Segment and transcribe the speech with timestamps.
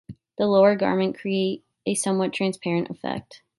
[0.39, 3.43] The lower garment create a somewhat transparent effect.